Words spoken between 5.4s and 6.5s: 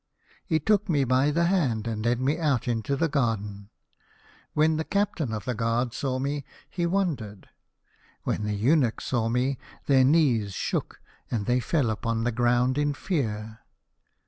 the guard saw me,